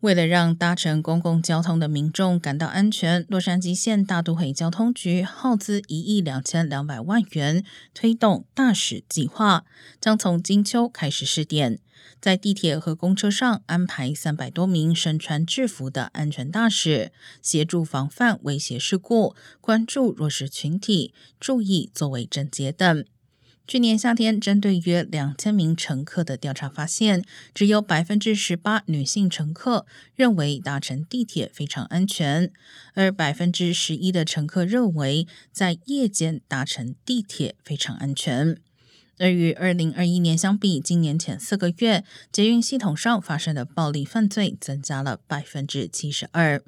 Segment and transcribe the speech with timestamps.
[0.00, 9.64] 为了让搭乘公共交通的民众感到安全，洛杉矶县大都会交通局耗资一亿两千两百万元推动大使计划，
[10.00, 11.80] 将从金秋开始试点，
[12.20, 17.10] 在地铁和公车上安排三百多名身穿制服的安全大使，
[17.42, 23.04] 协助防范威胁事故，关注弱势群体，注意座位整洁等。
[23.68, 27.22] 去年夏天，针对约两千名乘客的调查发现，
[27.52, 32.50] 只有百分之十八女性乘客认为搭乘地铁非常安全，
[32.94, 38.56] 而百分之十一的乘客认为在夜间搭乘地铁非常安全。
[39.18, 46.62] 而与二零二一年相比，今年前四个月捷运系统上发生的暴力犯罪增加了百分之七十二。